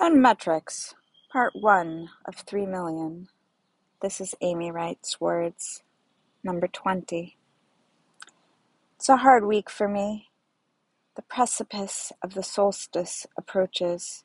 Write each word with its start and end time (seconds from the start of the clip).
On 0.00 0.20
metrics, 0.20 0.94
part 1.32 1.52
one 1.54 2.10
of 2.26 2.34
three 2.36 2.66
million. 2.66 3.28
This 4.02 4.20
is 4.20 4.34
Amy 4.40 4.70
Writes 4.72 5.20
Words, 5.20 5.84
number 6.44 6.68
20. 6.68 7.36
It's 8.96 9.08
a 9.08 9.18
hard 9.18 9.46
week 9.46 9.70
for 9.70 9.88
me. 9.88 10.30
The 11.16 11.22
precipice 11.22 12.12
of 12.22 12.34
the 12.34 12.42
solstice 12.42 13.26
approaches. 13.38 14.24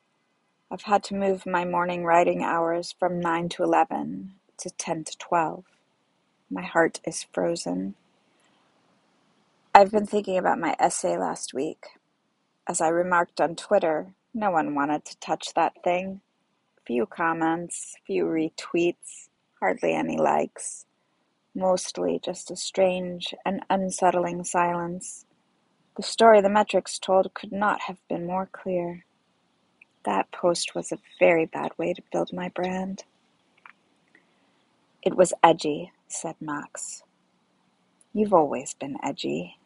I've 0.70 0.82
had 0.82 1.04
to 1.04 1.14
move 1.16 1.46
my 1.46 1.64
morning 1.64 2.04
writing 2.04 2.42
hours 2.42 2.94
from 2.98 3.20
9 3.20 3.48
to 3.50 3.62
11 3.64 4.34
to 4.58 4.70
10 4.70 5.04
to 5.04 5.18
12. 5.18 5.64
My 6.50 6.62
heart 6.62 7.00
is 7.06 7.26
frozen. 7.32 7.94
I've 9.74 9.92
been 9.92 10.06
thinking 10.06 10.38
about 10.38 10.58
my 10.60 10.76
essay 10.80 11.16
last 11.18 11.54
week. 11.54 11.86
As 12.68 12.80
I 12.80 12.88
remarked 12.88 13.40
on 13.40 13.56
Twitter, 13.56 14.14
no 14.34 14.50
one 14.50 14.74
wanted 14.74 15.04
to 15.06 15.18
touch 15.18 15.54
that 15.54 15.74
thing. 15.84 16.20
Few 16.86 17.06
comments, 17.06 17.94
few 18.06 18.24
retweets, 18.24 19.28
hardly 19.60 19.94
any 19.94 20.16
likes. 20.16 20.86
Mostly 21.54 22.20
just 22.22 22.50
a 22.50 22.56
strange 22.56 23.34
and 23.44 23.62
unsettling 23.70 24.44
silence. 24.44 25.26
The 25.96 26.02
story 26.02 26.40
the 26.40 26.48
metrics 26.48 26.98
told 26.98 27.34
could 27.34 27.52
not 27.52 27.82
have 27.82 27.98
been 28.08 28.26
more 28.26 28.48
clear. 28.50 29.04
That 30.04 30.32
post 30.32 30.74
was 30.74 30.92
a 30.92 30.98
very 31.18 31.46
bad 31.46 31.72
way 31.78 31.92
to 31.92 32.02
build 32.12 32.32
my 32.32 32.48
brand. 32.48 33.04
It 35.02 35.16
was 35.16 35.34
edgy, 35.42 35.92
said 36.08 36.36
Max. 36.40 37.02
You've 38.12 38.34
always 38.34 38.74
been 38.74 38.96
edgy. 39.02 39.59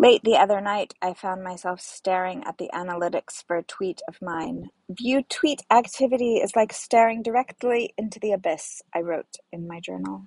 Late 0.00 0.22
the 0.24 0.38
other 0.38 0.62
night, 0.62 0.94
I 1.02 1.12
found 1.12 1.44
myself 1.44 1.78
staring 1.78 2.42
at 2.44 2.56
the 2.56 2.70
analytics 2.72 3.44
for 3.46 3.58
a 3.58 3.62
tweet 3.62 4.00
of 4.08 4.16
mine. 4.22 4.70
View 4.88 5.22
tweet 5.28 5.60
activity 5.70 6.36
is 6.36 6.56
like 6.56 6.72
staring 6.72 7.22
directly 7.22 7.92
into 7.98 8.18
the 8.18 8.32
abyss, 8.32 8.80
I 8.94 9.00
wrote 9.00 9.36
in 9.52 9.68
my 9.68 9.78
journal. 9.78 10.22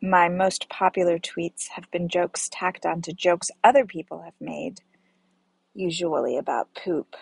My 0.00 0.30
most 0.30 0.70
popular 0.70 1.18
tweets 1.18 1.68
have 1.74 1.90
been 1.90 2.08
jokes 2.08 2.48
tacked 2.50 2.86
onto 2.86 3.12
jokes 3.12 3.50
other 3.62 3.84
people 3.84 4.22
have 4.22 4.40
made, 4.40 4.80
usually 5.74 6.38
about 6.38 6.74
poop. 6.74 7.14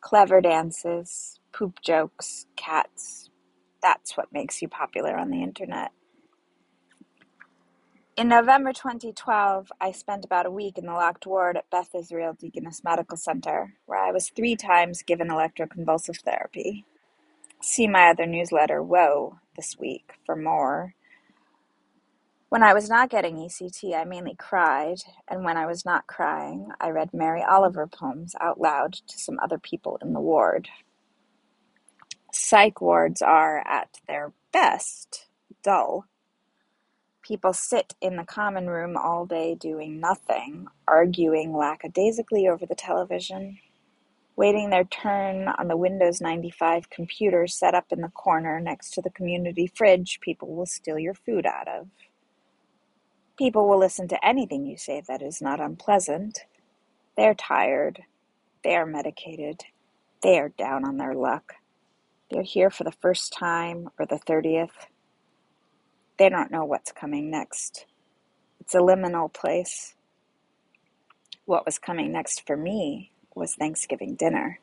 Clever 0.00 0.40
dances, 0.40 1.38
poop 1.52 1.80
jokes, 1.80 2.46
cats. 2.56 3.30
That's 3.80 4.16
what 4.16 4.32
makes 4.32 4.60
you 4.60 4.68
popular 4.68 5.16
on 5.16 5.30
the 5.30 5.44
internet. 5.44 5.92
In 8.20 8.28
November 8.28 8.74
2012, 8.74 9.72
I 9.80 9.92
spent 9.92 10.26
about 10.26 10.44
a 10.44 10.50
week 10.50 10.76
in 10.76 10.84
the 10.84 10.92
locked 10.92 11.26
ward 11.26 11.56
at 11.56 11.70
Beth 11.70 11.94
Israel 11.94 12.36
Deaconess 12.38 12.84
Medical 12.84 13.16
Center, 13.16 13.72
where 13.86 13.98
I 13.98 14.12
was 14.12 14.28
three 14.28 14.56
times 14.56 15.02
given 15.02 15.28
electroconvulsive 15.28 16.20
therapy. 16.20 16.84
See 17.62 17.86
my 17.86 18.10
other 18.10 18.26
newsletter, 18.26 18.82
Whoa, 18.82 19.38
this 19.56 19.78
week 19.78 20.12
for 20.26 20.36
more. 20.36 20.92
When 22.50 22.62
I 22.62 22.74
was 22.74 22.90
not 22.90 23.08
getting 23.08 23.36
ECT, 23.36 23.98
I 23.98 24.04
mainly 24.04 24.34
cried, 24.34 24.98
and 25.26 25.42
when 25.42 25.56
I 25.56 25.64
was 25.64 25.86
not 25.86 26.06
crying, 26.06 26.68
I 26.78 26.90
read 26.90 27.14
Mary 27.14 27.42
Oliver 27.42 27.86
poems 27.86 28.34
out 28.38 28.60
loud 28.60 28.92
to 28.92 29.18
some 29.18 29.38
other 29.42 29.58
people 29.58 29.98
in 30.02 30.12
the 30.12 30.20
ward. 30.20 30.68
Psych 32.34 32.82
wards 32.82 33.22
are, 33.22 33.66
at 33.66 33.98
their 34.06 34.34
best, 34.52 35.26
dull 35.62 36.04
People 37.30 37.52
sit 37.52 37.94
in 38.00 38.16
the 38.16 38.24
common 38.24 38.68
room 38.68 38.96
all 38.96 39.24
day 39.24 39.54
doing 39.54 40.00
nothing, 40.00 40.66
arguing 40.88 41.56
lackadaisically 41.56 42.48
over 42.48 42.66
the 42.66 42.74
television, 42.74 43.58
waiting 44.34 44.70
their 44.70 44.82
turn 44.82 45.46
on 45.46 45.68
the 45.68 45.76
Windows 45.76 46.20
95 46.20 46.90
computer 46.90 47.46
set 47.46 47.72
up 47.72 47.84
in 47.92 48.00
the 48.00 48.08
corner 48.08 48.58
next 48.58 48.90
to 48.94 49.00
the 49.00 49.10
community 49.10 49.68
fridge 49.72 50.18
people 50.20 50.56
will 50.56 50.66
steal 50.66 50.98
your 50.98 51.14
food 51.14 51.46
out 51.46 51.68
of. 51.68 51.86
People 53.38 53.68
will 53.68 53.78
listen 53.78 54.08
to 54.08 54.26
anything 54.26 54.66
you 54.66 54.76
say 54.76 55.00
that 55.06 55.22
is 55.22 55.40
not 55.40 55.60
unpleasant. 55.60 56.40
They're 57.16 57.34
tired. 57.34 58.02
They 58.64 58.74
are 58.74 58.86
medicated. 58.86 59.62
They 60.20 60.40
are 60.40 60.48
down 60.48 60.84
on 60.84 60.96
their 60.96 61.14
luck. 61.14 61.54
They're 62.28 62.42
here 62.42 62.70
for 62.70 62.82
the 62.82 62.90
first 62.90 63.32
time 63.32 63.88
or 64.00 64.06
the 64.06 64.18
30th 64.18 64.88
they 66.20 66.30
don't 66.30 66.52
know 66.52 66.66
what's 66.66 66.92
coming 66.92 67.32
next. 67.32 67.86
It's 68.60 68.76
a 68.76 68.80
liminal 68.80 69.32
place. 69.32 69.94
What 71.46 71.66
was 71.66 71.78
coming 71.78 72.12
next 72.12 72.46
for 72.46 72.56
me 72.56 73.12
was 73.34 73.54
Thanksgiving 73.56 74.16
dinner. 74.16 74.60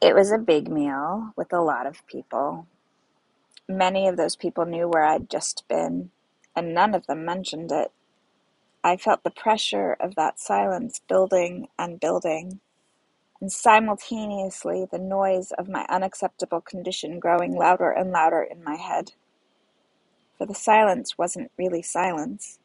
It 0.00 0.14
was 0.14 0.32
a 0.32 0.38
big 0.38 0.70
meal 0.70 1.32
with 1.36 1.52
a 1.52 1.60
lot 1.62 1.86
of 1.86 2.06
people. 2.06 2.68
Many 3.68 4.08
of 4.08 4.16
those 4.16 4.36
people 4.36 4.66
knew 4.66 4.88
where 4.88 5.04
I'd 5.04 5.30
just 5.30 5.64
been, 5.68 6.10
and 6.56 6.74
none 6.74 6.94
of 6.94 7.06
them 7.06 7.24
mentioned 7.24 7.72
it. 7.72 7.92
I 8.84 8.96
felt 8.96 9.24
the 9.24 9.30
pressure 9.30 9.96
of 10.00 10.16
that 10.16 10.40
silence 10.40 11.00
building 11.08 11.68
and 11.78 12.00
building, 12.00 12.60
and 13.40 13.52
simultaneously 13.52 14.86
the 14.90 14.98
noise 14.98 15.52
of 15.52 15.68
my 15.68 15.86
unacceptable 15.90 16.62
condition 16.62 17.20
growing 17.20 17.54
louder 17.56 17.90
and 17.90 18.10
louder 18.12 18.42
in 18.42 18.64
my 18.64 18.76
head 18.76 19.12
for 20.38 20.46
the 20.46 20.54
silence 20.54 21.18
wasn't 21.18 21.50
really 21.58 21.82
silence. 21.82 22.58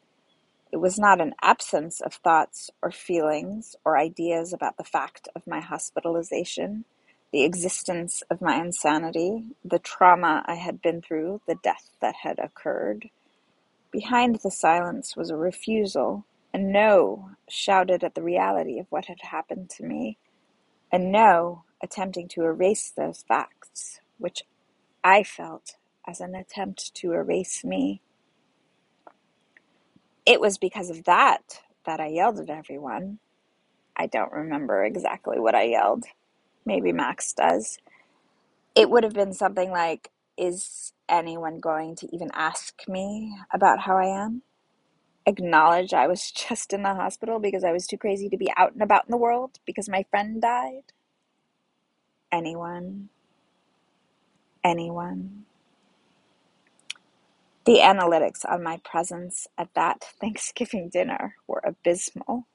It 0.72 0.78
was 0.78 0.98
not 0.98 1.20
an 1.20 1.34
absence 1.42 2.00
of 2.00 2.14
thoughts 2.14 2.70
or 2.82 2.90
feelings 2.92 3.76
or 3.84 3.98
ideas 3.98 4.52
about 4.52 4.76
the 4.76 4.84
fact 4.84 5.28
of 5.36 5.46
my 5.46 5.60
hospitalization, 5.60 6.84
the 7.32 7.44
existence 7.44 8.22
of 8.30 8.42
my 8.42 8.56
insanity, 8.60 9.44
the 9.64 9.78
trauma 9.80 10.44
I 10.46 10.56
had 10.56 10.82
been 10.82 11.02
through, 11.02 11.42
the 11.48 11.56
death 11.62 11.90
that 12.00 12.16
had 12.22 12.38
occurred. 12.38 13.10
Behind 13.92 14.36
the 14.42 14.50
silence 14.50 15.16
was 15.16 15.30
a 15.30 15.36
refusal, 15.36 16.26
a 16.54 16.58
no 16.58 17.30
shouted 17.48 18.04
at 18.04 18.14
the 18.14 18.22
reality 18.22 18.78
of 18.78 18.86
what 18.90 19.06
had 19.06 19.20
happened 19.22 19.70
to 19.70 19.84
me, 19.84 20.18
a 20.92 20.98
no 20.98 21.64
attempting 21.82 22.28
to 22.28 22.44
erase 22.44 22.92
those 22.96 23.24
facts, 23.28 24.00
which 24.18 24.42
I 25.04 25.24
felt 25.24 25.76
as 26.08 26.20
an 26.20 26.34
attempt 26.34 26.94
to 26.96 27.12
erase 27.12 27.64
me. 27.64 28.02
It 30.26 30.40
was 30.40 30.58
because 30.58 30.90
of 30.90 31.04
that 31.04 31.60
that 31.86 32.00
I 32.00 32.08
yelled 32.08 32.40
at 32.40 32.50
everyone. 32.50 33.20
I 33.96 34.06
don't 34.06 34.32
remember 34.32 34.84
exactly 34.84 35.40
what 35.40 35.54
I 35.56 35.64
yelled. 35.64 36.04
Maybe 36.66 36.92
Max 36.92 37.32
does. 37.34 37.78
It 38.74 38.90
would 38.90 39.04
have 39.04 39.14
been 39.14 39.34
something 39.34 39.70
like, 39.70 40.10
Is 40.38 40.92
anyone 41.08 41.60
going 41.60 41.96
to 41.96 42.14
even 42.14 42.30
ask 42.34 42.88
me 42.88 43.36
about 43.52 43.80
how 43.80 43.96
I 43.98 44.06
am? 44.24 44.42
Acknowledge 45.26 45.94
I 45.94 46.06
was 46.08 46.30
just 46.48 46.72
in 46.72 46.82
the 46.82 46.94
hospital 46.94 47.40
because 47.40 47.64
I 47.64 47.72
was 47.72 47.86
too 47.86 47.98
crazy 47.98 48.28
to 48.30 48.38
be 48.38 48.52
out 48.56 48.72
and 48.74 48.82
about 48.82 49.06
in 49.06 49.12
the 49.12 49.18
world 49.18 49.58
because 49.66 49.88
my 49.88 50.04
friend 50.10 50.42
died? 50.42 50.84
Anyone? 52.32 53.10
Anyone? 54.64 55.46
The 57.70 57.78
analytics 57.78 58.44
on 58.50 58.64
my 58.64 58.78
presence 58.84 59.46
at 59.56 59.68
that 59.76 60.02
Thanksgiving 60.20 60.90
dinner 60.90 61.36
were 61.46 61.62
abysmal. 61.64 62.48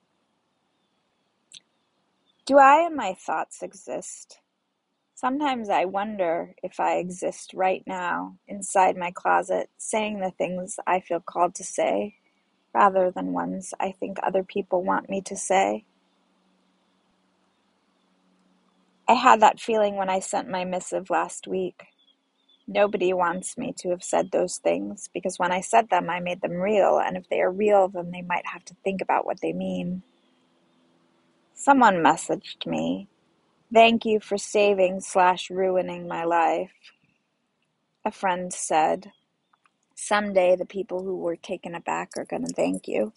Do 2.46 2.60
I 2.60 2.86
and 2.88 2.96
my 2.98 3.14
thoughts 3.16 3.64
exist? 3.64 4.40
Sometimes 5.16 5.70
I 5.70 5.86
wonder 5.86 6.56
if 6.64 6.80
I 6.80 6.98
exist 6.98 7.54
right 7.56 7.84
now 7.88 8.38
inside 8.48 8.98
my 8.98 9.12
closet, 9.12 9.70
saying 9.78 10.20
the 10.22 10.32
things 10.32 10.78
I 10.88 11.00
feel 11.02 11.22
called 11.22 11.56
to 11.56 11.64
say 11.66 12.16
rather 12.74 13.12
than 13.12 13.34
ones 13.34 13.74
I 13.80 13.92
think 13.94 14.18
other 14.24 14.44
people 14.44 14.84
want 14.84 15.10
me 15.10 15.22
to 15.24 15.38
say. 15.38 15.86
I 19.08 19.14
had 19.14 19.42
that 19.42 19.60
feeling 19.60 19.98
when 19.98 20.10
I 20.10 20.20
sent 20.20 20.50
my 20.50 20.66
missive 20.66 21.10
last 21.10 21.48
week. 21.48 21.84
Nobody 22.68 23.14
wants 23.14 23.58
me 23.58 23.74
to 23.80 23.90
have 23.92 24.04
said 24.04 24.32
those 24.32 24.58
things 24.58 25.10
because 25.14 25.40
when 25.40 25.52
I 25.52 25.62
said 25.62 25.90
them, 25.90 26.10
I 26.10 26.20
made 26.20 26.42
them 26.42 26.54
real, 26.54 27.00
and 27.00 27.18
if 27.18 27.30
they 27.30 27.42
are 27.42 27.52
real, 27.52 27.90
then 27.90 28.12
they 28.12 28.24
might 28.24 28.46
have 28.48 28.66
to 28.66 28.76
think 28.84 29.02
about 29.02 29.26
what 29.26 29.42
they 29.42 29.54
mean. 29.54 30.04
Someone 31.54 31.98
messaged 31.98 32.66
me, 32.66 33.08
Thank 33.74 34.06
you 34.06 34.20
for 34.20 34.38
saving 34.38 35.02
slash 35.02 35.50
ruining 35.52 36.08
my 36.08 36.24
life. 36.24 36.72
A 38.06 38.12
friend 38.12 38.54
said, 38.54 39.12
Someday 39.96 40.56
the 40.56 40.66
people 40.66 41.04
who 41.04 41.18
were 41.18 41.36
taken 41.36 41.76
aback 41.76 42.12
are 42.18 42.26
going 42.26 42.46
to 42.46 42.54
thank 42.54 42.88
you. 42.88 43.14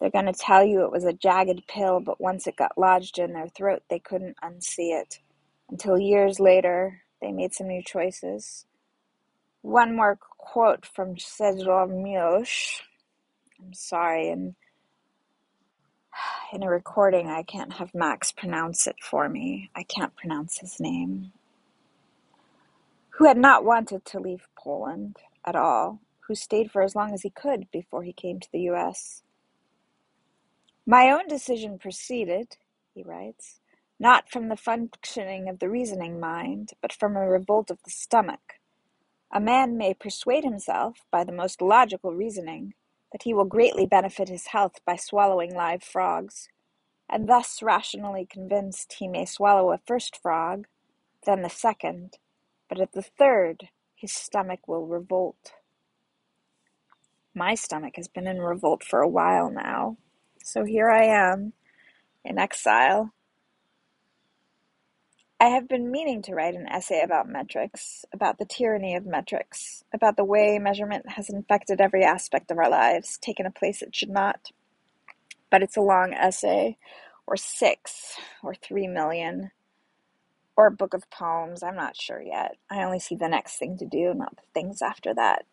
They're 0.00 0.10
going 0.10 0.26
to 0.26 0.32
tell 0.32 0.64
you 0.64 0.84
it 0.84 0.92
was 0.92 1.04
a 1.04 1.12
jagged 1.12 1.66
pill, 1.68 2.00
but 2.00 2.20
once 2.20 2.46
it 2.46 2.56
got 2.56 2.78
lodged 2.78 3.18
in 3.18 3.32
their 3.32 3.48
throat, 3.48 3.82
they 3.90 3.98
couldn't 3.98 4.36
unsee 4.42 4.98
it. 5.00 5.20
Until 5.70 5.98
years 5.98 6.40
later, 6.40 7.02
they 7.22 7.32
made 7.32 7.54
some 7.54 7.68
new 7.68 7.82
choices. 7.82 8.66
One 9.62 9.94
more 9.96 10.18
quote 10.38 10.86
from 10.86 11.16
Czeslaw 11.16 11.88
Milosz. 11.90 12.80
I'm 13.60 13.74
sorry, 13.74 14.30
and 14.30 14.54
in 16.52 16.62
a 16.62 16.70
recording, 16.70 17.28
I 17.28 17.42
can't 17.42 17.74
have 17.74 17.94
Max 17.94 18.32
pronounce 18.32 18.86
it 18.86 18.96
for 19.02 19.28
me. 19.28 19.70
I 19.76 19.82
can't 19.82 20.16
pronounce 20.16 20.58
his 20.58 20.80
name. 20.80 21.32
Who 23.10 23.26
had 23.26 23.36
not 23.36 23.64
wanted 23.64 24.04
to 24.06 24.20
leave 24.20 24.48
Poland 24.58 25.18
at 25.44 25.56
all, 25.56 26.00
who 26.26 26.34
stayed 26.34 26.70
for 26.70 26.82
as 26.82 26.96
long 26.96 27.12
as 27.14 27.22
he 27.22 27.30
could 27.30 27.70
before 27.70 28.02
he 28.02 28.12
came 28.14 28.40
to 28.40 28.52
the 28.52 28.70
US. 28.70 29.22
My 30.86 31.10
own 31.10 31.28
decision 31.28 31.78
proceeded, 31.78 32.56
he 32.94 33.02
writes, 33.02 33.60
not 34.00 34.30
from 34.30 34.48
the 34.48 34.56
functioning 34.56 35.48
of 35.48 35.58
the 35.58 35.68
reasoning 35.70 36.18
mind, 36.18 36.72
but 36.82 36.92
from 36.92 37.16
a 37.16 37.28
revolt 37.28 37.70
of 37.70 37.82
the 37.84 37.90
stomach. 37.90 38.59
A 39.32 39.40
man 39.40 39.76
may 39.76 39.94
persuade 39.94 40.42
himself, 40.42 41.04
by 41.10 41.22
the 41.22 41.32
most 41.32 41.62
logical 41.62 42.14
reasoning, 42.14 42.74
that 43.12 43.22
he 43.22 43.32
will 43.32 43.44
greatly 43.44 43.86
benefit 43.86 44.28
his 44.28 44.48
health 44.48 44.80
by 44.84 44.96
swallowing 44.96 45.54
live 45.54 45.84
frogs, 45.84 46.48
and 47.08 47.28
thus 47.28 47.62
rationally 47.62 48.26
convinced 48.26 48.94
he 48.94 49.06
may 49.06 49.24
swallow 49.24 49.70
a 49.70 49.78
first 49.78 50.16
frog, 50.16 50.66
then 51.26 51.42
the 51.42 51.48
second, 51.48 52.18
but 52.68 52.80
at 52.80 52.92
the 52.92 53.02
third 53.02 53.68
his 53.94 54.12
stomach 54.12 54.66
will 54.66 54.86
revolt. 54.86 55.52
My 57.34 57.54
stomach 57.54 57.94
has 57.96 58.08
been 58.08 58.26
in 58.26 58.40
revolt 58.40 58.82
for 58.82 59.00
a 59.00 59.08
while 59.08 59.50
now, 59.50 59.96
so 60.42 60.64
here 60.64 60.90
I 60.90 61.04
am, 61.04 61.52
in 62.24 62.38
exile, 62.38 63.12
I 65.40 65.46
have 65.48 65.68
been 65.68 65.90
meaning 65.90 66.22
to 66.24 66.34
write 66.34 66.54
an 66.54 66.68
essay 66.68 67.02
about 67.02 67.28
metrics, 67.28 68.04
about 68.12 68.38
the 68.38 68.44
tyranny 68.44 68.94
of 68.96 69.06
metrics, 69.06 69.84
about 69.94 70.18
the 70.18 70.24
way 70.24 70.58
measurement 70.58 71.10
has 71.12 71.30
infected 71.30 71.80
every 71.80 72.04
aspect 72.04 72.50
of 72.50 72.58
our 72.58 72.70
lives, 72.70 73.18
taken 73.18 73.46
a 73.46 73.52
place 73.52 73.82
it 73.82 73.96
should 73.96 74.10
not. 74.10 74.50
But 75.50 75.62
it's 75.62 75.78
a 75.78 75.82
long 75.82 76.12
essay, 76.14 76.76
or 77.26 77.36
six, 77.36 78.16
or 78.42 78.54
three 78.54 78.88
million, 78.88 79.50
or 80.56 80.66
a 80.66 80.72
book 80.72 80.94
of 80.94 81.10
poems. 81.10 81.62
I'm 81.62 81.76
not 81.76 81.96
sure 81.96 82.22
yet. 82.22 82.56
I 82.70 82.84
only 82.84 83.00
see 83.00 83.16
the 83.16 83.28
next 83.28 83.56
thing 83.58 83.78
to 83.78 83.86
do, 83.86 84.14
not 84.14 84.36
the 84.36 84.42
things 84.54 84.82
after 84.82 85.14
that. 85.14 85.46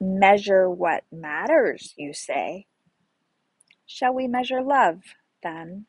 Measure 0.00 0.70
what 0.70 1.04
matters, 1.12 1.94
you 1.96 2.12
say. 2.12 2.66
Shall 3.86 4.14
we 4.14 4.28
measure 4.28 4.62
love, 4.62 5.02
then? 5.42 5.86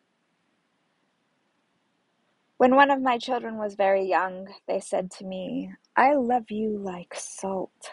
When 2.58 2.76
one 2.76 2.92
of 2.92 3.02
my 3.02 3.18
children 3.20 3.58
was 3.58 3.76
very 3.76 4.06
young, 4.06 4.48
they 4.68 4.80
said 4.80 5.12
to 5.14 5.26
me, 5.26 5.74
I 5.98 6.16
love 6.16 6.52
you 6.52 6.78
like 6.78 7.16
salt. 7.16 7.92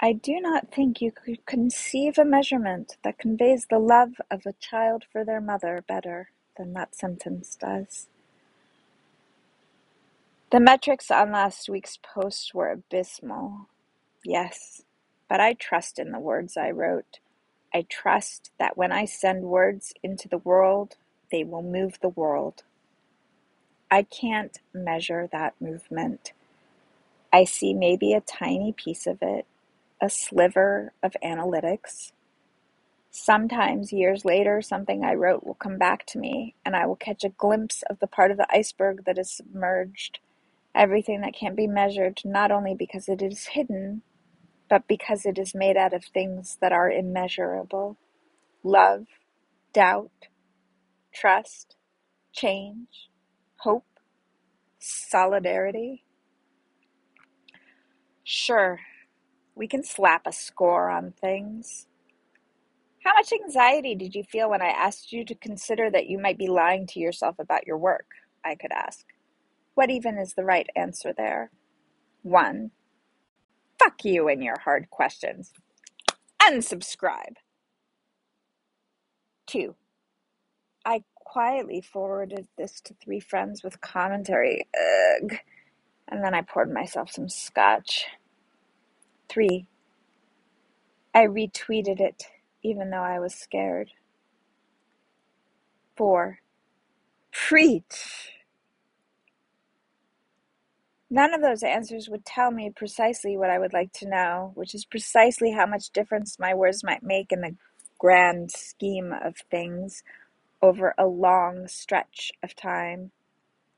I 0.00 0.12
do 0.12 0.40
not 0.40 0.72
think 0.72 1.00
you 1.00 1.12
could 1.12 1.46
conceive 1.46 2.18
a 2.18 2.24
measurement 2.24 2.96
that 3.04 3.18
conveys 3.18 3.66
the 3.66 3.78
love 3.78 4.14
of 4.30 4.42
a 4.46 4.52
child 4.54 5.04
for 5.12 5.24
their 5.24 5.40
mother 5.40 5.84
better 5.88 6.30
than 6.58 6.74
that 6.74 6.94
sentence 6.94 7.56
does. 7.60 8.08
The 10.52 10.60
metrics 10.60 11.10
on 11.10 11.32
last 11.32 11.68
week's 11.68 11.98
post 11.98 12.54
were 12.54 12.70
abysmal. 12.70 13.68
Yes, 14.24 14.82
but 15.28 15.40
I 15.40 15.54
trust 15.54 15.98
in 15.98 16.12
the 16.12 16.20
words 16.20 16.56
I 16.56 16.70
wrote. 16.70 17.20
I 17.74 17.86
trust 17.88 18.52
that 18.58 18.76
when 18.76 18.92
I 18.92 19.06
send 19.06 19.44
words 19.44 19.94
into 20.02 20.28
the 20.28 20.38
world, 20.38 20.96
they 21.30 21.44
will 21.44 21.62
move 21.62 21.98
the 22.00 22.08
world. 22.08 22.62
I 23.90 24.02
can't 24.02 24.58
measure 24.72 25.28
that 25.32 25.54
movement. 25.60 26.32
I 27.32 27.44
see 27.44 27.74
maybe 27.74 28.12
a 28.12 28.20
tiny 28.20 28.72
piece 28.72 29.06
of 29.06 29.18
it, 29.22 29.46
a 30.00 30.10
sliver 30.10 30.92
of 31.02 31.16
analytics. 31.24 32.12
Sometimes, 33.10 33.92
years 33.92 34.24
later, 34.24 34.62
something 34.62 35.04
I 35.04 35.14
wrote 35.14 35.44
will 35.44 35.54
come 35.54 35.78
back 35.78 36.06
to 36.06 36.18
me, 36.18 36.54
and 36.64 36.76
I 36.76 36.86
will 36.86 36.96
catch 36.96 37.24
a 37.24 37.30
glimpse 37.30 37.82
of 37.90 37.98
the 37.98 38.06
part 38.06 38.30
of 38.30 38.36
the 38.36 38.46
iceberg 38.52 39.04
that 39.04 39.18
is 39.18 39.30
submerged, 39.30 40.20
everything 40.74 41.20
that 41.22 41.34
can't 41.34 41.56
be 41.56 41.66
measured, 41.66 42.20
not 42.24 42.52
only 42.52 42.74
because 42.74 43.08
it 43.08 43.22
is 43.22 43.46
hidden, 43.46 44.02
but 44.68 44.86
because 44.86 45.26
it 45.26 45.38
is 45.38 45.54
made 45.54 45.76
out 45.76 45.92
of 45.92 46.04
things 46.04 46.58
that 46.60 46.72
are 46.72 46.90
immeasurable 46.90 47.96
love, 48.62 49.06
doubt, 49.72 50.10
trust, 51.12 51.76
change, 52.32 53.10
hope, 53.56 53.86
solidarity. 54.78 56.04
Sure, 58.24 58.80
we 59.54 59.66
can 59.66 59.82
slap 59.84 60.26
a 60.26 60.32
score 60.32 60.90
on 60.90 61.12
things. 61.20 61.86
How 63.04 63.14
much 63.14 63.32
anxiety 63.32 63.94
did 63.94 64.14
you 64.14 64.24
feel 64.24 64.50
when 64.50 64.62
I 64.62 64.68
asked 64.68 65.12
you 65.12 65.24
to 65.24 65.34
consider 65.34 65.90
that 65.90 66.06
you 66.08 66.18
might 66.18 66.38
be 66.38 66.48
lying 66.48 66.86
to 66.88 67.00
yourself 67.00 67.36
about 67.38 67.66
your 67.66 67.78
work? 67.78 68.06
I 68.44 68.54
could 68.54 68.72
ask. 68.72 69.06
What 69.74 69.90
even 69.90 70.18
is 70.18 70.34
the 70.34 70.44
right 70.44 70.68
answer 70.76 71.14
there? 71.16 71.50
One, 72.22 72.72
fuck 73.78 74.04
you 74.04 74.28
and 74.28 74.42
your 74.44 74.58
hard 74.60 74.90
questions. 74.90 75.52
Unsubscribe. 76.42 77.36
Two, 79.46 79.76
quietly 81.30 81.80
forwarded 81.80 82.48
this 82.58 82.80
to 82.80 82.92
three 82.94 83.20
friends 83.20 83.62
with 83.62 83.80
commentary. 83.80 84.66
Ugh. 84.74 85.36
And 86.08 86.24
then 86.24 86.34
I 86.34 86.42
poured 86.42 86.72
myself 86.72 87.12
some 87.12 87.28
scotch. 87.28 88.06
Three. 89.28 89.68
I 91.14 91.26
retweeted 91.26 92.00
it, 92.00 92.24
even 92.64 92.90
though 92.90 93.02
I 93.02 93.20
was 93.20 93.32
scared. 93.32 93.92
Four. 95.96 96.40
Preach! 97.30 98.32
None 101.08 101.32
of 101.32 101.42
those 101.42 101.62
answers 101.62 102.08
would 102.08 102.24
tell 102.24 102.50
me 102.50 102.72
precisely 102.74 103.36
what 103.36 103.50
I 103.50 103.58
would 103.60 103.72
like 103.72 103.92
to 103.94 104.08
know, 104.08 104.50
which 104.56 104.74
is 104.74 104.84
precisely 104.84 105.52
how 105.52 105.66
much 105.66 105.90
difference 105.90 106.40
my 106.40 106.54
words 106.54 106.82
might 106.82 107.04
make 107.04 107.30
in 107.30 107.40
the 107.40 107.54
grand 107.98 108.50
scheme 108.50 109.12
of 109.12 109.36
things 109.48 110.02
over 110.62 110.94
a 110.98 111.06
long 111.06 111.68
stretch 111.68 112.32
of 112.42 112.56
time. 112.56 113.12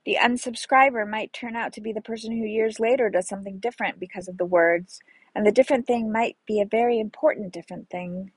The 0.04 0.18
unsubscriber 0.20 1.08
might 1.08 1.32
turn 1.32 1.56
out 1.56 1.72
to 1.74 1.80
be 1.80 1.92
the 1.92 2.00
person 2.00 2.32
who 2.32 2.44
years 2.44 2.80
later 2.80 3.08
does 3.10 3.28
something 3.28 3.58
different 3.58 4.00
because 4.00 4.28
of 4.28 4.38
the 4.38 4.44
words, 4.44 5.00
and 5.34 5.46
the 5.46 5.52
different 5.52 5.86
thing 5.86 6.10
might 6.10 6.36
be 6.46 6.60
a 6.60 6.66
very 6.66 6.98
important 6.98 7.52
different 7.52 7.88
thing, 7.88 8.32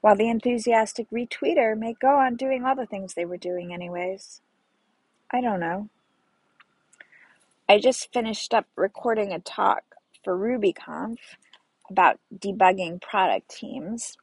while 0.00 0.16
the 0.16 0.28
enthusiastic 0.28 1.10
retweeter 1.10 1.76
may 1.76 1.94
go 1.94 2.18
on 2.18 2.36
doing 2.36 2.64
all 2.64 2.76
the 2.76 2.86
things 2.86 3.14
they 3.14 3.24
were 3.24 3.36
doing 3.36 3.74
anyways. 3.74 4.42
I 5.30 5.40
don't 5.40 5.60
know. 5.60 5.88
I 7.68 7.80
just 7.80 8.12
finished 8.12 8.54
up 8.54 8.66
recording 8.76 9.32
a 9.32 9.40
talk 9.40 9.82
for 10.22 10.38
RubyConf 10.38 11.16
about 11.90 12.20
debugging 12.36 13.02
product 13.02 13.48
teams. 13.50 14.16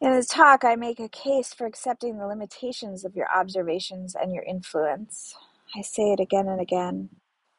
In 0.00 0.12
this 0.12 0.28
talk, 0.28 0.64
I 0.64 0.76
make 0.76 1.00
a 1.00 1.10
case 1.10 1.52
for 1.52 1.66
accepting 1.66 2.18
the 2.18 2.28
limitations 2.28 3.04
of 3.04 3.16
your 3.16 3.26
observations 3.36 4.14
and 4.14 4.32
your 4.32 4.44
influence. 4.44 5.34
I 5.76 5.82
say 5.82 6.12
it 6.12 6.20
again 6.20 6.48
and 6.48 6.62
again. 6.62 7.10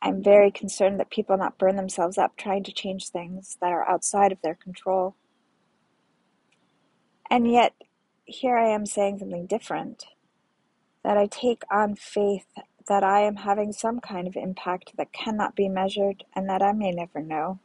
I'm 0.01 0.23
very 0.23 0.51
concerned 0.51 0.99
that 1.01 1.11
people 1.11 1.37
not 1.37 1.59
burn 1.59 1.75
themselves 1.75 2.17
up 2.17 2.37
trying 2.37 2.63
to 2.63 2.73
change 2.73 3.09
things 3.09 3.57
that 3.61 3.73
are 3.73 3.87
outside 3.89 4.31
of 4.31 4.41
their 4.41 4.55
control. 4.55 5.17
And 7.29 7.51
yet, 7.51 7.73
here 8.25 8.57
I 8.57 8.69
am 8.69 8.87
saying 8.87 9.19
something 9.19 9.47
different 9.47 10.05
that 11.03 11.17
I 11.17 11.27
take 11.27 11.63
on 11.71 11.95
faith 11.95 12.47
that 12.87 13.03
I 13.03 13.21
am 13.21 13.37
having 13.37 13.73
some 13.73 13.99
kind 13.99 14.27
of 14.27 14.35
impact 14.35 14.97
that 14.97 15.13
cannot 15.13 15.55
be 15.55 15.69
measured 15.69 16.23
and 16.35 16.49
that 16.49 16.61
I 16.63 16.73
may 16.73 16.91
never 16.91 17.21
know. 17.21 17.59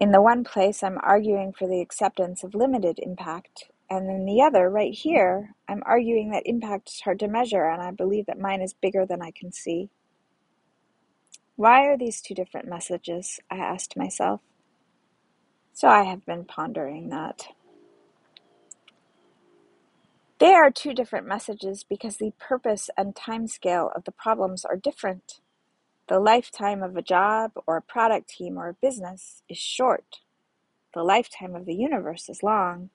In 0.00 0.12
the 0.12 0.22
one 0.22 0.44
place, 0.44 0.82
I'm 0.82 0.98
arguing 1.02 1.52
for 1.52 1.68
the 1.68 1.80
acceptance 1.80 2.44
of 2.44 2.54
limited 2.54 2.98
impact, 3.02 3.70
and 3.90 4.10
in 4.10 4.26
the 4.26 4.42
other, 4.42 4.68
right 4.70 4.92
here, 4.94 5.54
I'm 5.68 5.82
arguing 5.86 6.32
that 6.32 6.46
impact 6.46 6.90
is 6.90 7.00
hard 7.00 7.20
to 7.20 7.28
measure, 7.28 7.64
and 7.64 7.82
I 7.82 7.92
believe 7.92 8.26
that 8.26 8.38
mine 8.38 8.62
is 8.62 8.74
bigger 8.74 9.06
than 9.06 9.22
I 9.22 9.30
can 9.30 9.52
see. 9.52 9.90
Why 11.56 11.86
are 11.86 11.96
these 11.98 12.20
two 12.20 12.34
different 12.34 12.68
messages? 12.68 13.40
I 13.50 13.56
asked 13.56 13.96
myself. 13.96 14.40
So 15.72 15.88
I 15.88 16.04
have 16.04 16.26
been 16.26 16.44
pondering 16.44 17.10
that. 17.10 17.48
They 20.40 20.54
are 20.54 20.70
two 20.70 20.94
different 20.94 21.26
messages 21.26 21.84
because 21.88 22.18
the 22.18 22.32
purpose 22.40 22.90
and 22.98 23.14
timescale 23.14 23.96
of 23.96 24.04
the 24.04 24.12
problems 24.12 24.64
are 24.64 24.76
different. 24.76 25.40
The 26.08 26.20
lifetime 26.20 26.82
of 26.82 26.96
a 26.96 27.02
job 27.02 27.52
or 27.66 27.78
a 27.78 27.82
product 27.82 28.28
team 28.30 28.58
or 28.58 28.68
a 28.70 28.74
business 28.74 29.42
is 29.48 29.58
short. 29.58 30.20
The 30.94 31.04
lifetime 31.04 31.54
of 31.56 31.66
the 31.66 31.74
universe 31.74 32.28
is 32.28 32.42
long. 32.42 32.90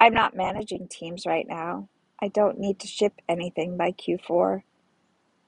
I'm 0.00 0.14
not 0.14 0.36
managing 0.36 0.88
teams 0.88 1.26
right 1.26 1.46
now. 1.48 1.88
I 2.22 2.28
don't 2.28 2.58
need 2.58 2.80
to 2.80 2.88
ship 2.88 3.14
anything 3.28 3.76
by 3.76 3.92
Q4. 3.92 4.62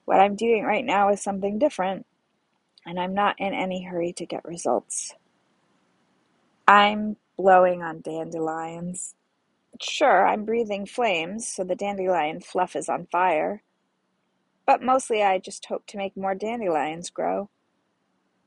What 0.07 0.21
I'm 0.21 0.37
doing 0.37 0.65
right 0.65 0.85
now 0.85 1.11
is 1.11 1.23
something 1.23 1.59
different, 1.59 2.07
and 2.87 3.01
I'm 3.01 3.15
not 3.15 3.37
in 3.41 3.55
any 3.55 3.85
hurry 3.85 4.13
to 4.15 4.27
get 4.27 4.45
results. 4.45 5.15
I'm 6.69 7.17
blowing 7.39 7.83
on 7.83 8.03
dandelions. 8.03 9.15
Sure, 9.81 10.27
I'm 10.27 10.45
breathing 10.45 10.87
flames, 10.87 11.47
so 11.49 11.65
the 11.65 11.77
dandelion 11.77 12.41
fluff 12.41 12.77
is 12.77 12.89
on 12.89 13.07
fire. 13.13 13.63
But 14.71 14.83
mostly 14.83 15.21
I 15.21 15.39
just 15.39 15.67
hope 15.67 15.85
to 15.89 15.97
make 15.97 16.17
more 16.17 16.37
dandelions 16.37 17.11
grow. 17.11 17.51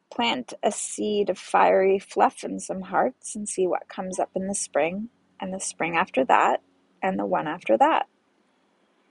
Plant 0.09 0.53
a 0.63 0.71
seed 0.71 1.29
of 1.29 1.37
fiery 1.37 1.99
fluff 1.99 2.45
in 2.45 2.61
some 2.61 2.79
hearts 2.79 3.35
and 3.35 3.49
see 3.49 3.67
what 3.67 3.89
comes 3.89 4.19
up 4.19 4.29
in 4.33 4.47
the 4.47 4.55
spring, 4.55 5.09
and 5.37 5.53
the 5.53 5.59
spring 5.59 5.97
after 5.97 6.23
that, 6.23 6.61
and 7.01 7.19
the 7.19 7.25
one 7.25 7.45
after 7.45 7.75
that. 7.75 8.07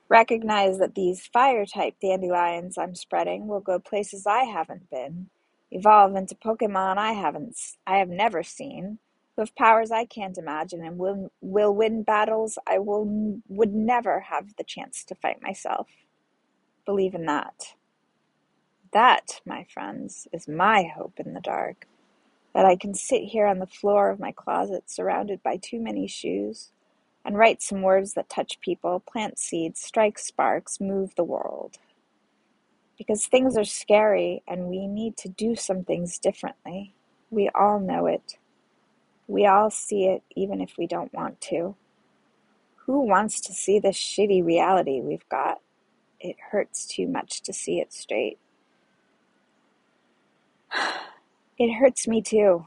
Recognize 0.08 0.78
that 0.78 0.94
these 0.94 1.26
fire 1.26 1.66
type 1.66 1.96
dandelions 2.00 2.78
I'm 2.78 2.94
spreading 2.94 3.46
will 3.46 3.60
go 3.60 3.78
places 3.78 4.26
I 4.26 4.44
haven't 4.44 4.88
been, 4.88 5.28
evolve 5.70 6.16
into 6.16 6.34
Pokemon 6.34 6.96
I 6.96 7.12
haven't 7.12 7.58
I 7.86 7.98
have 7.98 8.08
never 8.08 8.42
seen, 8.42 9.00
who 9.36 9.42
have 9.42 9.54
powers 9.54 9.90
I 9.90 10.06
can't 10.06 10.38
imagine 10.38 10.82
and 10.82 10.96
will 10.96 11.30
will 11.42 11.74
win 11.74 12.04
battles 12.04 12.58
I 12.66 12.78
will 12.78 13.04
would 13.48 13.74
never 13.74 14.20
have 14.20 14.56
the 14.56 14.64
chance 14.64 15.04
to 15.04 15.14
fight 15.14 15.42
myself. 15.42 15.88
Believe 16.84 17.14
in 17.14 17.26
that. 17.26 17.74
That, 18.92 19.40
my 19.46 19.64
friends, 19.72 20.28
is 20.32 20.48
my 20.48 20.84
hope 20.84 21.18
in 21.18 21.34
the 21.34 21.40
dark. 21.40 21.86
That 22.54 22.66
I 22.66 22.76
can 22.76 22.94
sit 22.94 23.22
here 23.22 23.46
on 23.46 23.58
the 23.60 23.66
floor 23.66 24.10
of 24.10 24.20
my 24.20 24.32
closet 24.32 24.90
surrounded 24.90 25.42
by 25.42 25.56
too 25.56 25.80
many 25.80 26.06
shoes 26.06 26.70
and 27.24 27.38
write 27.38 27.62
some 27.62 27.82
words 27.82 28.14
that 28.14 28.28
touch 28.28 28.60
people, 28.60 29.00
plant 29.00 29.38
seeds, 29.38 29.80
strike 29.80 30.18
sparks, 30.18 30.80
move 30.80 31.14
the 31.14 31.24
world. 31.24 31.78
Because 32.98 33.26
things 33.26 33.56
are 33.56 33.64
scary 33.64 34.42
and 34.46 34.66
we 34.66 34.86
need 34.86 35.16
to 35.18 35.28
do 35.28 35.56
some 35.56 35.84
things 35.84 36.18
differently. 36.18 36.94
We 37.30 37.48
all 37.54 37.80
know 37.80 38.06
it. 38.06 38.36
We 39.28 39.46
all 39.46 39.70
see 39.70 40.06
it 40.06 40.22
even 40.36 40.60
if 40.60 40.76
we 40.76 40.86
don't 40.86 41.14
want 41.14 41.40
to. 41.42 41.76
Who 42.86 43.00
wants 43.06 43.40
to 43.42 43.52
see 43.52 43.78
this 43.78 43.96
shitty 43.96 44.44
reality 44.44 45.00
we've 45.00 45.28
got? 45.28 45.60
It 46.22 46.36
hurts 46.52 46.86
too 46.86 47.08
much 47.08 47.42
to 47.44 47.54
see 47.54 47.80
it 47.80 47.94
straight. 47.94 48.38
It 51.58 51.74
hurts 51.74 52.08
me 52.08 52.22
too. 52.22 52.66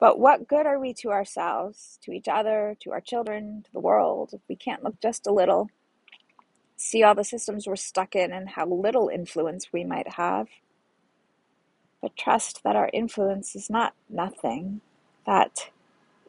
But 0.00 0.18
what 0.18 0.48
good 0.48 0.66
are 0.66 0.78
we 0.80 0.94
to 0.94 1.10
ourselves, 1.10 1.98
to 2.02 2.12
each 2.12 2.28
other, 2.28 2.76
to 2.80 2.92
our 2.92 3.00
children, 3.00 3.62
to 3.64 3.72
the 3.72 3.80
world, 3.80 4.30
if 4.34 4.40
we 4.48 4.56
can't 4.56 4.84
look 4.84 5.00
just 5.00 5.26
a 5.26 5.32
little, 5.32 5.70
see 6.76 7.02
all 7.02 7.14
the 7.14 7.24
systems 7.24 7.66
we're 7.66 7.76
stuck 7.76 8.16
in 8.16 8.32
and 8.32 8.50
how 8.50 8.66
little 8.66 9.08
influence 9.08 9.72
we 9.72 9.84
might 9.84 10.14
have? 10.14 10.48
But 12.02 12.16
trust 12.16 12.62
that 12.64 12.76
our 12.76 12.90
influence 12.92 13.56
is 13.56 13.70
not 13.70 13.94
nothing, 14.08 14.82
that 15.26 15.70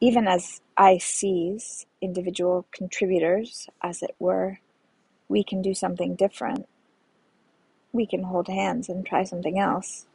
even 0.01 0.27
as 0.27 0.61
I 0.77 0.97
seize 0.99 1.85
individual 2.01 2.65
contributors, 2.71 3.69
as 3.81 4.03
it 4.03 4.15
were, 4.19 4.59
we 5.31 5.43
can 5.45 5.63
do 5.63 5.73
something 5.75 6.15
different. 6.15 6.67
We 7.93 8.05
can 8.07 8.23
hold 8.23 8.47
hands 8.49 8.89
and 8.89 9.05
try 9.05 9.23
something 9.25 9.59
else. 9.59 10.05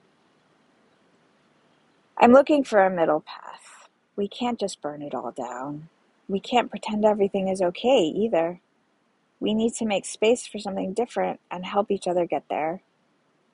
I'm 2.19 2.33
looking 2.33 2.65
for 2.65 2.85
a 2.85 2.91
middle 2.91 3.23
path. 3.23 3.89
We 4.17 4.29
can't 4.29 4.61
just 4.61 4.83
burn 4.83 5.03
it 5.03 5.15
all 5.15 5.33
down. 5.33 5.89
We 6.29 6.41
can't 6.41 6.71
pretend 6.71 7.05
everything 7.05 7.49
is 7.49 7.63
okay 7.63 8.03
either. 8.05 8.61
We 9.41 9.55
need 9.55 9.75
to 9.75 9.87
make 9.87 10.07
space 10.07 10.47
for 10.47 10.59
something 10.59 10.95
different 10.95 11.41
and 11.51 11.67
help 11.67 11.91
each 11.91 12.09
other 12.09 12.27
get 12.27 12.45
there. 12.51 12.83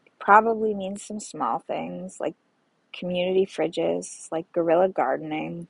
It 0.06 0.12
probably 0.20 0.74
means 0.74 1.04
some 1.04 1.20
small 1.20 1.60
things 1.60 2.18
like 2.20 2.34
community 2.92 3.46
fridges, 3.46 4.28
like 4.32 4.52
guerrilla 4.52 4.88
gardening, 4.88 5.68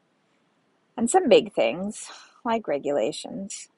and 0.97 1.11
some 1.11 1.29
big 1.29 1.55
things 1.55 2.11
like 2.45 2.69
regulations. 2.69 3.69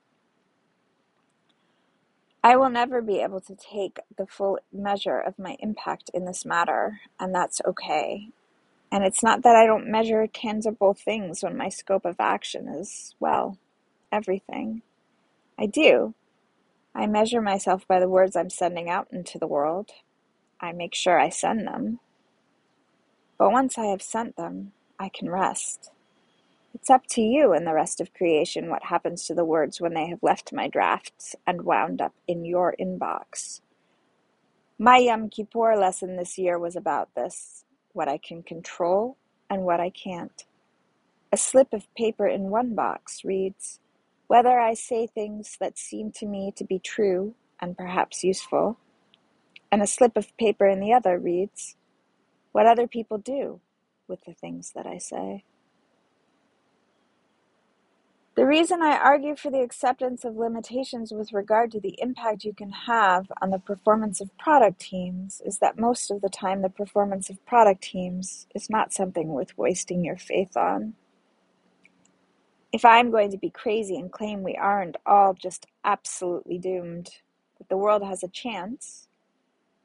I 2.45 2.57
will 2.57 2.69
never 2.69 3.01
be 3.01 3.21
able 3.21 3.41
to 3.41 3.57
take 3.57 4.01
the 4.19 4.27
full 4.27 4.59
measure 4.71 5.19
of 5.19 5.39
my 5.39 5.57
impact 5.61 6.11
in 6.13 6.27
this 6.27 6.45
matter, 6.45 7.01
and 7.19 7.35
that's 7.35 7.63
okay. 7.67 8.29
And 8.93 9.03
it's 9.03 9.23
not 9.23 9.43
that 9.45 9.57
I 9.57 9.65
don't 9.65 9.91
measure 9.91 10.27
tangible 10.27 10.93
things 10.93 11.43
when 11.43 11.57
my 11.57 11.71
scope 11.71 12.05
of 12.05 12.17
action 12.21 12.69
is, 12.69 13.15
well, 13.19 13.57
everything. 14.13 14.83
I 15.59 15.65
do. 15.65 16.15
I 16.95 17.07
measure 17.07 17.41
myself 17.41 17.89
by 17.89 17.99
the 17.99 18.11
words 18.11 18.37
I'm 18.37 18.51
sending 18.51 18.91
out 18.91 19.09
into 19.11 19.39
the 19.39 19.47
world. 19.47 19.91
I 20.61 20.73
make 20.73 20.95
sure 20.95 21.19
I 21.19 21.31
send 21.31 21.67
them. 21.67 21.99
But 23.39 23.53
once 23.53 23.79
I 23.79 23.87
have 23.87 24.03
sent 24.03 24.37
them, 24.37 24.73
I 25.01 25.09
can 25.09 25.31
rest. 25.31 25.93
It's 26.75 26.91
up 26.91 27.07
to 27.11 27.23
you 27.23 27.53
and 27.53 27.67
the 27.67 27.75
rest 27.75 28.01
of 28.01 28.15
creation 28.15 28.69
what 28.71 28.85
happens 28.85 29.27
to 29.27 29.35
the 29.35 29.45
words 29.45 29.81
when 29.81 29.95
they 29.95 30.09
have 30.09 30.23
left 30.23 30.53
my 30.53 30.69
drafts 30.69 31.37
and 31.47 31.63
wound 31.63 32.03
up 32.03 32.15
in 32.29 32.45
your 32.45 32.75
inbox. 32.81 33.61
My 34.79 34.99
Yom 34.99 35.31
Kippur 35.31 35.77
lesson 35.77 36.17
this 36.17 36.37
year 36.37 36.59
was 36.59 36.77
about 36.77 37.15
this 37.15 37.65
what 37.93 38.09
I 38.09 38.19
can 38.19 38.43
control 38.43 39.17
and 39.49 39.63
what 39.63 39.81
I 39.81 39.91
can't. 39.91 40.45
A 41.33 41.37
slip 41.37 41.73
of 41.73 41.93
paper 41.95 42.27
in 42.27 42.51
one 42.51 42.75
box 42.75 43.25
reads, 43.25 43.81
Whether 44.27 44.59
I 44.59 44.75
say 44.75 45.07
things 45.07 45.57
that 45.61 45.79
seem 45.79 46.11
to 46.17 46.27
me 46.27 46.53
to 46.57 46.65
be 46.65 46.81
true 46.81 47.35
and 47.61 47.79
perhaps 47.79 48.25
useful, 48.25 48.79
and 49.73 49.81
a 49.81 49.87
slip 49.87 50.17
of 50.17 50.37
paper 50.39 50.67
in 50.67 50.81
the 50.81 50.93
other 50.93 51.19
reads, 51.19 51.77
What 52.53 52.67
other 52.67 52.89
people 52.89 53.19
do 53.19 53.61
with 54.09 54.25
the 54.27 54.35
things 54.35 54.73
that 54.75 54.87
I 54.87 54.99
say. 54.99 55.45
The 58.37 58.47
reason 58.47 58.83
I 58.83 58.99
argue 58.99 59.37
for 59.37 59.53
the 59.53 59.61
acceptance 59.61 60.25
of 60.25 60.35
limitations 60.35 61.13
with 61.13 61.33
regard 61.33 61.71
to 61.71 61.81
the 61.81 61.97
impact 62.03 62.43
you 62.43 62.53
can 62.53 62.71
have 62.71 63.31
on 63.41 63.51
the 63.51 63.61
performance 63.61 64.21
of 64.21 64.37
product 64.39 64.81
teams 64.81 65.41
is 65.47 65.59
that 65.59 65.79
most 65.79 66.11
of 66.11 66.21
the 66.21 66.29
time 66.29 66.61
the 66.61 66.69
performance 66.69 67.31
of 67.31 67.47
product 67.47 67.85
teams 67.85 68.49
is 68.53 68.69
not 68.69 68.93
something 68.93 69.29
worth 69.29 69.57
wasting 69.57 70.05
your 70.05 70.17
faith 70.17 70.57
on. 70.57 70.95
If 72.73 72.85
I'm 72.85 73.13
going 73.13 73.31
to 73.31 73.39
be 73.39 73.51
crazy 73.51 73.95
and 73.95 74.11
claim 74.11 74.43
we 74.43 74.57
aren't 74.57 74.97
all 75.07 75.35
just 75.35 75.67
absolutely 75.85 76.59
doomed, 76.59 77.11
that 77.59 77.69
the 77.69 77.77
world 77.77 78.03
has 78.03 78.25
a 78.25 78.29
chance, 78.29 79.07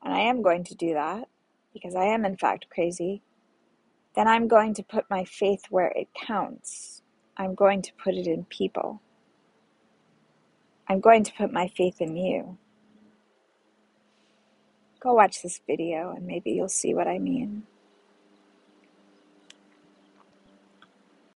and 0.02 0.12
I 0.12 0.22
am 0.22 0.42
going 0.42 0.64
to 0.64 0.76
do 0.76 0.96
that, 0.96 1.28
because 1.72 1.94
I 1.94 2.06
am 2.06 2.26
in 2.26 2.36
fact 2.36 2.66
crazy, 2.72 3.22
then 4.16 4.28
I'm 4.28 4.48
going 4.48 4.74
to 4.74 4.82
put 4.82 5.06
my 5.08 5.24
faith 5.24 5.66
where 5.70 5.90
it 5.96 6.08
counts 6.20 7.04
I'm 7.40 7.56
going 7.56 7.82
to 7.84 7.94
put 7.94 8.16
it 8.16 8.28
in 8.28 8.44
people. 8.44 9.02
I'm 10.90 11.00
going 11.00 11.24
to 11.24 11.32
put 11.32 11.54
my 11.54 11.70
faith 11.70 12.02
in 12.02 12.18
you. 12.18 12.58
Go 15.00 15.14
watch 15.14 15.42
this 15.42 15.62
video 15.66 16.12
and 16.12 16.28
maybe 16.28 16.52
you'll 16.52 16.68
see 16.68 16.94
what 16.94 17.08
I 17.08 17.18
mean. 17.18 17.64